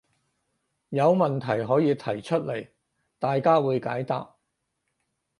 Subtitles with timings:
[0.89, 2.69] 有問題可以提出來，
[3.19, 4.35] 大家會解答